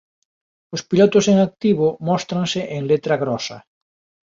Os 0.75 0.81
pilotos 0.89 1.25
en 1.31 1.37
activo 1.47 1.87
móstranse 2.07 2.61
en 2.75 2.81
letra 2.91 3.15
grosa. 3.23 3.57